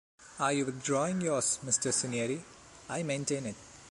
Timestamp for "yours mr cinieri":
1.21-2.41